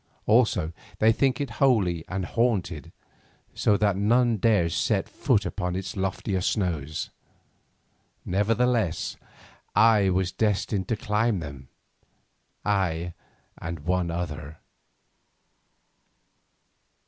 Also 0.25 0.73
they 0.97 1.11
think 1.11 1.39
it 1.39 1.51
holy 1.61 2.03
and 2.07 2.25
haunted, 2.25 2.91
so 3.53 3.77
that 3.77 3.95
none 3.95 4.37
dare 4.37 4.67
set 4.67 5.07
foot 5.07 5.45
upon 5.45 5.75
its 5.75 5.95
loftier 5.95 6.41
snows. 6.41 7.11
Nevertheless 8.25 9.15
I 9.75 10.09
was 10.09 10.31
destined 10.31 10.87
to 10.87 10.95
climb 10.97 11.37
them—I 11.39 13.13
and 13.59 13.79
one 13.81 14.09
other. 14.09 14.57